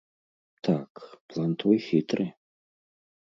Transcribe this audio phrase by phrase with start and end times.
[0.67, 0.91] Так,
[1.33, 2.25] план твой хітры.